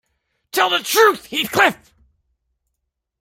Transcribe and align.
Tell 0.51 0.69
the 0.71 0.79
truth, 0.79 1.27
Heathcliff! 1.27 1.93